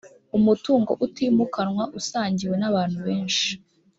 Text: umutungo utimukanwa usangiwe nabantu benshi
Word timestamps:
umutungo 0.37 0.91
utimukanwa 1.05 1.83
usangiwe 1.99 2.55
nabantu 2.61 2.97
benshi 3.07 3.49